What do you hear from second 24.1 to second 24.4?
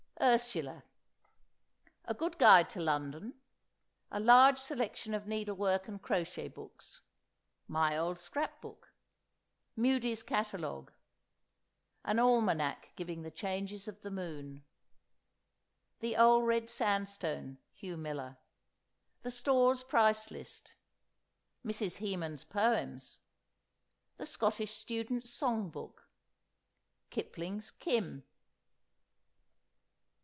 The